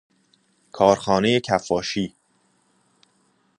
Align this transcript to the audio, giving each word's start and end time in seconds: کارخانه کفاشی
کارخانه 0.71 1.39
کفاشی 1.39 2.13